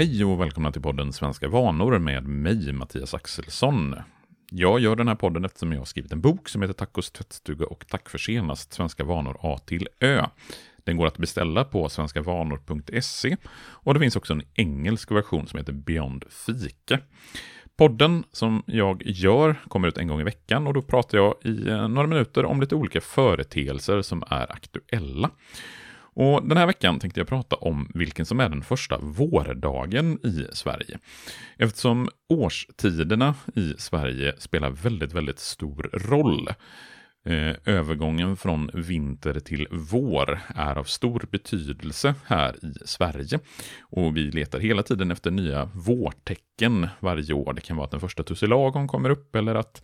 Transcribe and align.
Hej 0.00 0.24
och 0.24 0.40
välkomna 0.40 0.72
till 0.72 0.82
podden 0.82 1.12
Svenska 1.12 1.48
vanor 1.48 1.98
med 1.98 2.24
mig, 2.24 2.72
Mattias 2.72 3.14
Axelsson. 3.14 3.96
Jag 4.50 4.80
gör 4.80 4.96
den 4.96 5.08
här 5.08 5.14
podden 5.14 5.44
eftersom 5.44 5.72
jag 5.72 5.80
har 5.80 5.84
skrivit 5.84 6.12
en 6.12 6.20
bok 6.20 6.48
som 6.48 6.62
heter 6.62 6.74
Tacos 6.74 7.10
tvättstuga 7.10 7.66
och 7.66 7.84
tack 7.88 8.08
för 8.08 8.18
senast, 8.18 8.72
Svenska 8.72 9.04
vanor 9.04 9.36
A 9.40 9.58
till 9.66 9.88
Ö. 10.00 10.26
Den 10.84 10.96
går 10.96 11.06
att 11.06 11.18
beställa 11.18 11.64
på 11.64 11.88
svenskavanor.se 11.88 13.36
och 13.56 13.94
det 13.94 14.00
finns 14.00 14.16
också 14.16 14.32
en 14.32 14.42
engelsk 14.54 15.10
version 15.10 15.46
som 15.46 15.58
heter 15.58 15.72
Beyond 15.72 16.24
Fika. 16.30 16.98
Podden 17.76 18.24
som 18.32 18.62
jag 18.66 19.02
gör 19.06 19.56
kommer 19.68 19.88
ut 19.88 19.98
en 19.98 20.08
gång 20.08 20.20
i 20.20 20.24
veckan 20.24 20.66
och 20.66 20.74
då 20.74 20.82
pratar 20.82 21.18
jag 21.18 21.34
i 21.44 21.68
eh, 21.68 21.88
några 21.88 22.08
minuter 22.08 22.44
om 22.44 22.60
lite 22.60 22.74
olika 22.74 23.00
företeelser 23.00 24.02
som 24.02 24.22
är 24.30 24.52
aktuella. 24.52 25.30
Och 26.20 26.48
den 26.48 26.56
här 26.56 26.66
veckan 26.66 26.98
tänkte 26.98 27.20
jag 27.20 27.28
prata 27.28 27.56
om 27.56 27.90
vilken 27.94 28.26
som 28.26 28.40
är 28.40 28.48
den 28.48 28.62
första 28.62 28.98
vårdagen 28.98 30.18
i 30.26 30.46
Sverige. 30.52 30.98
Eftersom 31.56 32.08
årstiderna 32.28 33.34
i 33.56 33.74
Sverige 33.78 34.34
spelar 34.38 34.70
väldigt, 34.70 35.12
väldigt 35.12 35.38
stor 35.38 35.90
roll. 35.92 36.48
Eh, 37.24 37.54
övergången 37.64 38.36
från 38.36 38.70
vinter 38.74 39.40
till 39.40 39.66
vår 39.70 40.40
är 40.54 40.78
av 40.78 40.84
stor 40.84 41.24
betydelse 41.30 42.14
här 42.26 42.64
i 42.64 42.74
Sverige. 42.84 43.38
Och 43.80 44.16
vi 44.16 44.30
letar 44.30 44.58
hela 44.58 44.82
tiden 44.82 45.10
efter 45.10 45.30
nya 45.30 45.70
vårtecken 45.74 46.88
varje 47.00 47.34
år. 47.34 47.52
Det 47.52 47.60
kan 47.60 47.76
vara 47.76 47.84
att 47.84 47.90
den 47.90 48.00
första 48.00 48.22
tussilagon 48.22 48.88
kommer 48.88 49.10
upp 49.10 49.36
eller 49.36 49.54
att 49.54 49.82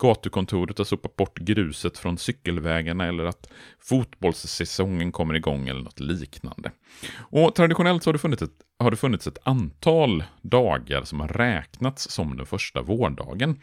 gatukontoret 0.00 0.78
har 0.78 0.84
sopat 0.84 1.16
bort 1.16 1.38
gruset 1.38 1.98
från 1.98 2.18
cykelvägarna 2.18 3.06
eller 3.06 3.24
att 3.24 3.50
fotbollssäsongen 3.80 5.12
kommer 5.12 5.34
igång 5.34 5.68
eller 5.68 5.82
något 5.82 6.00
liknande. 6.00 6.70
Och 7.16 7.54
traditionellt 7.54 8.02
så 8.02 8.08
har 8.08 8.12
det 8.12 8.18
funnits 8.18 8.42
ett, 8.42 8.50
har 8.78 8.90
det 8.90 8.96
funnits 8.96 9.26
ett 9.26 9.38
antal 9.42 10.24
dagar 10.42 11.02
som 11.02 11.20
har 11.20 11.28
räknats 11.28 12.10
som 12.10 12.36
den 12.36 12.46
första 12.46 12.82
vårdagen. 12.82 13.60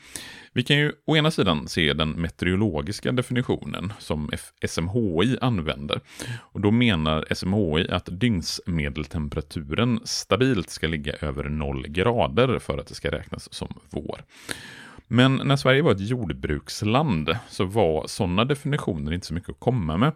Vi 0.54 0.64
kan 0.64 0.78
ju 0.78 0.94
å 1.06 1.18
ena 1.18 1.32
sidan 1.32 1.68
se 1.68 1.94
den 1.94 2.10
meteorologiska 2.10 3.12
definitionen 3.12 3.94
som 4.00 4.30
SMHI 4.68 5.38
använder. 5.42 6.02
Och 6.40 6.62
då 6.62 6.72
menar 6.72 7.34
SMHI 7.36 7.88
att 7.90 8.10
dygnsmedeltemperaturen 8.12 10.00
stabilt 10.04 10.70
ska 10.70 10.88
ligga 10.88 11.14
över 11.14 11.44
0 11.44 11.88
grader 11.88 12.60
för 12.60 12.78
att 12.78 12.88
det 12.88 12.96
ska 12.96 13.12
räknas 13.12 13.54
som 13.54 13.80
vår. 13.90 14.22
Men 15.14 15.36
när 15.36 15.56
Sverige 15.56 15.82
var 15.82 15.92
ett 15.92 16.10
jordbruksland 16.10 17.36
så 17.50 17.66
var 17.66 18.08
sådana 18.08 18.46
definitioner 18.46 19.14
inte 19.14 19.28
så 19.28 19.34
mycket 19.34 19.50
att 19.50 19.60
komma 19.60 19.98
med. 19.98 20.12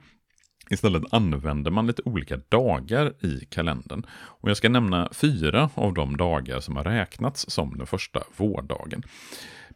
Istället 0.69 1.03
använder 1.11 1.71
man 1.71 1.87
lite 1.87 2.01
olika 2.05 2.37
dagar 2.49 3.25
i 3.25 3.45
kalendern. 3.49 4.05
Och 4.11 4.49
jag 4.49 4.57
ska 4.57 4.69
nämna 4.69 5.09
fyra 5.13 5.69
av 5.75 5.93
de 5.93 6.17
dagar 6.17 6.59
som 6.59 6.75
har 6.75 6.83
räknats 6.83 7.49
som 7.49 7.77
den 7.77 7.87
första 7.87 8.23
vårdagen. 8.37 9.03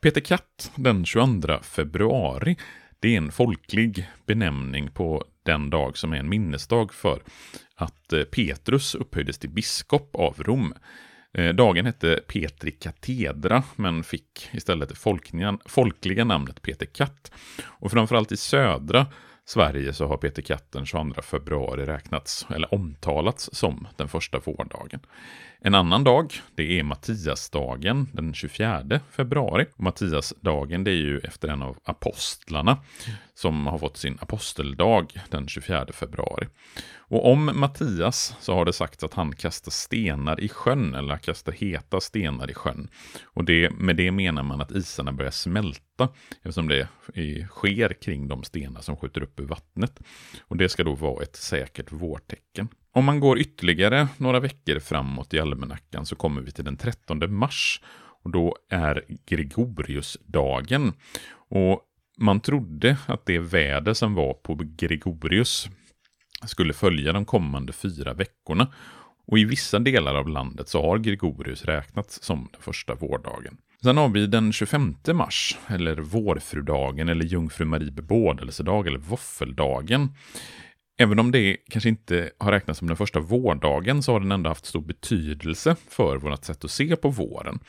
Peter 0.02 0.22
Katt 0.22 0.72
den 0.75 1.06
22 1.06 1.59
februari, 1.62 2.58
det 3.00 3.14
är 3.14 3.17
en 3.17 3.31
folklig 3.31 4.09
benämning 4.25 4.92
på 4.92 5.23
den 5.44 5.70
dag 5.70 5.97
som 5.97 6.14
är 6.14 6.17
en 6.17 6.30
minnesdag 6.30 6.94
för 6.94 7.22
att 7.75 8.14
eh, 8.14 8.23
Petrus 8.23 8.95
upphöjdes 8.95 9.40
till 9.40 9.50
biskop 9.50 10.16
av 10.16 10.36
Rom. 10.38 10.73
Eh, 11.33 11.53
dagen 11.53 11.85
hette 11.85 12.19
Petri 12.27 12.72
Katedra, 12.72 13.63
men 13.75 14.03
fick 14.03 14.49
istället 14.52 14.89
det 14.89 14.95
folkliga, 14.95 15.58
folkliga 15.66 16.23
namnet 16.23 16.61
Peter 16.61 16.85
Katt. 16.85 17.31
Och 17.66 17.91
framförallt 17.91 18.31
i 18.31 18.38
södra 18.38 19.05
Sverige 19.45 19.94
så 19.94 20.07
har 20.07 20.17
Peter 20.17 20.41
Katt 20.41 20.72
den 20.72 20.85
22 20.85 21.22
februari 21.22 21.85
räknats, 21.85 22.47
eller 22.50 22.73
omtalats 22.73 23.50
som 23.53 23.88
den 23.95 24.07
första 24.07 24.39
vårdagen. 24.39 25.00
En 25.61 25.75
annan 25.75 26.03
dag, 26.03 26.34
det 26.56 26.79
är 26.79 26.84
Mattiasdagen 26.84 28.09
den 28.13 28.34
24 28.34 29.00
februari. 29.11 29.66
Mattiasdagen 29.78 30.84
det 30.84 30.91
är 30.91 30.96
ju 30.96 31.19
efter 31.19 31.47
en 31.47 31.61
av 31.61 31.78
apostlarna 31.84 32.78
som 33.39 33.67
har 33.67 33.77
fått 33.77 33.97
sin 33.97 34.17
aposteldag 34.22 35.22
den 35.29 35.47
24 35.47 35.85
februari. 35.94 36.47
Och 36.97 37.31
om 37.31 37.51
Mattias 37.53 38.35
så 38.39 38.53
har 38.53 38.66
det 38.66 38.73
sagts 38.73 39.03
att 39.03 39.13
han 39.13 39.35
kastar 39.35 39.72
stenar 39.72 40.39
i 40.39 40.50
sjön, 40.50 40.95
eller 40.95 41.17
kastar 41.17 41.51
heta 41.51 42.01
stenar 42.01 42.51
i 42.51 42.53
sjön. 42.53 42.89
Och 43.23 43.44
det, 43.44 43.69
med 43.69 43.95
det 43.95 44.11
menar 44.11 44.44
man 44.44 44.61
att 44.61 44.72
isarna 44.72 45.11
börjar 45.11 45.31
smälta, 45.31 46.09
eftersom 46.35 46.67
det 46.67 46.88
sker 47.49 47.94
kring 47.94 48.28
de 48.28 48.44
stenar 48.44 48.81
som 48.81 48.97
skjuter 48.97 49.23
upp 49.23 49.39
ur 49.39 49.45
vattnet. 49.45 49.99
Och 50.41 50.57
det 50.57 50.69
ska 50.69 50.83
då 50.83 50.95
vara 50.95 51.23
ett 51.23 51.35
säkert 51.35 51.91
vårtecken. 51.91 52.67
Om 52.91 53.05
man 53.05 53.19
går 53.19 53.39
ytterligare 53.39 54.07
några 54.17 54.39
veckor 54.39 54.79
framåt 54.79 55.33
i 55.33 55.39
almanackan 55.39 56.05
så 56.05 56.16
kommer 56.16 56.41
vi 56.41 56.51
till 56.51 56.66
den 56.66 56.78
13 56.78 57.33
mars. 57.33 57.81
Och 58.23 58.31
då 58.31 58.55
är 58.69 59.05
Gregoriusdagen. 59.25 60.94
Och 61.49 61.85
man 62.19 62.40
trodde 62.40 62.97
att 63.06 63.25
det 63.25 63.40
väder 63.40 63.94
som 63.94 64.13
var 64.13 64.34
på 64.34 64.59
Gregorius 64.78 65.69
skulle 66.46 66.74
följa 66.74 67.13
de 67.13 67.25
kommande 67.25 67.74
fyra 67.74 68.13
veckorna. 68.13 68.68
Och 69.28 69.40
i 69.40 69.46
vissa 69.46 69.80
delar 69.80 70.16
av 70.16 70.29
landet 70.29 70.69
så 70.69 70.81
har 70.81 70.97
Gregorius 70.97 71.66
räknats 71.66 72.24
som 72.24 72.50
den 72.52 72.62
första 72.62 72.96
vårdagen. 72.96 73.58
Sen 73.84 73.97
har 73.97 74.09
vi 74.09 74.28
den 74.28 74.53
25 74.53 74.96
mars, 75.13 75.58
eller 75.68 75.96
vårfrudagen, 75.96 77.09
eller 77.09 77.25
jungfru 77.25 77.66
Marie 77.66 77.91
bebådelsedag, 77.91 78.88
eller 78.88 78.97
våffeldagen. 78.97 80.09
Även 80.97 81.19
om 81.19 81.31
det 81.31 81.58
kanske 81.69 81.90
inte 81.90 82.31
har 82.38 82.52
räknats 82.52 82.79
som 82.79 82.88
den 82.88 82.97
första 82.97 83.19
vårdagen 83.19 84.03
så 84.03 84.12
har 84.12 84.19
den 84.19 84.31
ändå 84.31 84.50
haft 84.50 84.66
stor 84.66 84.81
betydelse 84.81 85.75
för 85.90 86.18
vårt 86.18 86.44
sätt 86.44 86.66
att 86.66 86.72
se 86.72 86.96
på 86.96 87.09
våren. 87.09 87.59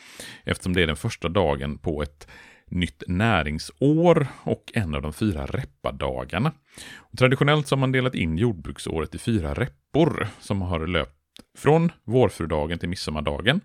Eftersom 0.45 0.73
det 0.73 0.83
är 0.83 0.87
den 0.87 0.97
första 0.97 1.29
dagen 1.29 1.79
på 1.79 2.03
ett 2.03 2.29
nytt 2.71 3.03
näringsår 3.07 4.27
och 4.43 4.73
en 4.75 4.95
av 4.95 5.03
de 5.03 5.13
fyra 5.13 5.47
reppadagarna. 5.47 6.53
Och 6.97 7.19
traditionellt 7.19 7.69
så 7.69 7.75
har 7.75 7.81
man 7.81 7.93
delat 7.93 8.15
in 8.15 8.39
jordbruksåret 8.39 9.15
i 9.15 9.19
fyra 9.19 9.55
reppor 9.55 10.29
som 10.41 10.63
har 10.63 10.87
löpt 10.87 11.17
från 11.59 11.93
vårfrudagen 12.05 12.79
till 12.79 12.89
midsommardagen, 12.89 13.61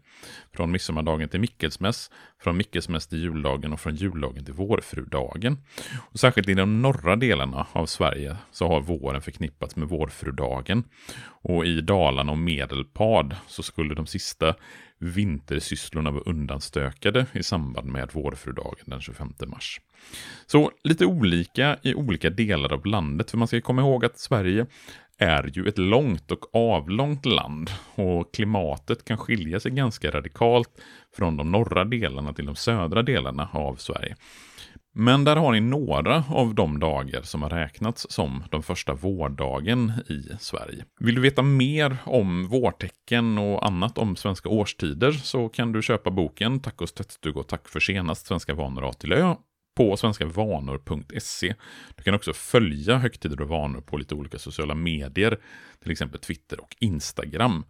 från 0.56 0.72
midsommardagen 0.72 1.30
till 1.30 1.40
mickelsmäss, 1.40 2.12
från 2.42 2.58
mickelsmäss 2.58 3.08
till 3.08 3.22
juldagen 3.22 3.74
och 3.74 3.80
från 3.80 3.96
juldagen 3.96 4.46
till 4.46 4.54
vårfrudagen. 4.54 5.58
Och 6.12 6.20
särskilt 6.20 6.50
i 6.50 6.54
de 6.54 6.82
norra 6.82 7.16
delarna 7.16 7.68
av 7.72 7.86
Sverige 7.86 8.38
så 8.52 8.68
har 8.68 8.82
våren 8.82 9.22
förknippats 9.22 9.76
med 9.76 9.90
vårfrudagen. 9.90 10.84
Och 11.26 11.66
i 11.66 11.82
Dalarna 11.82 12.32
och 12.32 12.38
Medelpad 12.38 13.36
så 13.48 13.64
skulle 13.64 13.96
de 13.96 14.06
sista 14.06 14.56
vintersysslorna 15.06 16.12
var 16.12 16.30
undanstökade 16.30 17.26
i 17.34 17.44
samband 17.44 17.88
med 17.88 18.10
vårfrudagen 18.14 18.86
den 18.86 19.02
25 19.02 19.34
mars. 19.48 19.82
Så 20.46 20.72
lite 20.84 21.06
olika 21.06 21.78
i 21.82 21.94
olika 21.94 22.30
delar 22.30 22.74
av 22.74 22.86
landet, 22.86 23.32
för 23.32 23.38
man 23.38 23.48
ska 23.48 23.62
komma 23.62 23.82
ihåg 23.82 24.06
att 24.06 24.20
Sverige 24.20 24.66
är 25.18 25.52
ju 25.54 25.68
ett 25.68 25.78
långt 25.78 26.32
och 26.32 26.56
avlångt 26.56 27.26
land 27.26 27.70
och 27.96 28.34
klimatet 28.34 29.06
kan 29.06 29.18
skilja 29.18 29.60
sig 29.60 29.72
ganska 29.72 30.12
radikalt 30.12 30.70
från 31.16 31.38
de 31.38 31.52
norra 31.52 31.86
delarna 31.86 32.34
till 32.34 32.46
de 32.46 32.56
södra 32.56 33.04
delarna 33.04 33.50
av 33.52 33.76
Sverige. 33.76 34.16
Men 34.98 35.24
där 35.24 35.36
har 35.36 35.52
ni 35.52 35.60
några 35.60 36.24
av 36.30 36.56
de 36.56 36.80
dagar 36.80 37.22
som 37.22 37.42
har 37.42 37.50
räknats 37.50 38.08
som 38.10 38.44
de 38.52 38.64
första 38.64 38.94
vårdagen 38.94 39.94
i 40.10 40.30
Sverige. 40.40 40.86
Vill 41.00 41.16
du 41.16 41.22
veta 41.22 41.42
mer 41.42 41.98
om 42.04 42.48
vårtecken 42.48 43.38
och 43.38 43.66
annat 43.66 43.98
om 43.98 44.16
svenska 44.16 44.50
årstider 44.50 45.12
så 45.12 45.50
kan 45.50 45.72
du 45.72 45.82
köpa 45.82 46.12
boken 46.12 46.60
Tacos 46.60 46.94
tvättstuga 46.94 47.40
och 47.40 47.48
tack 47.48 47.68
för 47.68 47.80
senast 47.80 48.28
Svenska 48.28 48.54
vanor 48.54 48.90
A 48.90 48.94
till 48.94 49.14
Ö 49.14 49.36
på 49.78 49.98
svenskavanor.se. 49.98 51.56
Du 51.96 52.04
kan 52.04 52.16
också 52.16 52.34
följa 52.34 52.98
högtider 52.98 53.42
och 53.42 53.50
vanor 53.50 53.82
på 53.82 53.98
lite 53.98 54.16
olika 54.16 54.40
sociala 54.40 54.76
medier, 54.76 55.40
till 55.84 55.92
exempel 55.92 56.20
Twitter 56.20 56.60
och 56.60 56.76
Instagram. 56.80 57.66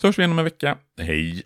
Så 0.00 0.06
hörs 0.06 0.18
vi 0.18 0.22
igen 0.22 0.32
om 0.32 0.38
en 0.38 0.44
vecka. 0.44 0.78
Hej! 1.00 1.42